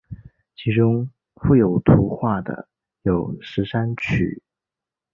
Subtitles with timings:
[0.57, 2.67] 其中附有图画的
[3.03, 4.41] 有十三曲。